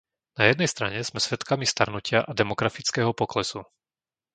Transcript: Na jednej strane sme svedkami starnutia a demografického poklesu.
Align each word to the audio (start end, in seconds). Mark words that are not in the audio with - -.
Na 0.37 0.43
jednej 0.49 0.65
strane 0.73 0.97
sme 1.09 1.19
svedkami 1.27 1.61
starnutia 1.73 2.19
a 2.25 2.31
demografického 2.41 3.11
poklesu. 3.21 3.61